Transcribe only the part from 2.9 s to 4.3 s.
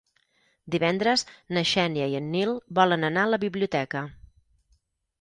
anar a la biblioteca.